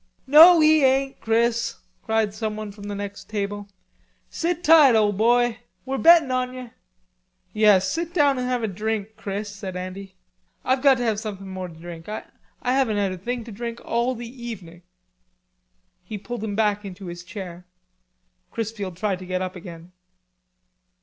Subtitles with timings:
[0.25, 3.67] "No, he ain't, Chris," cried someone from the next table.
[4.31, 5.59] "Sit tight, ole boy.
[5.85, 6.71] We're bettin' on yer."
[7.53, 10.15] "Yes, sit down and have a drink, Chris," said Andy.
[10.65, 12.09] "I've got to have somethin' more to drink.
[12.09, 12.23] I
[12.63, 14.81] haven't had a thing to drink all the evening."
[16.03, 17.67] He pulled him back into his chair.
[18.49, 19.91] Chrisfield tried to get up again.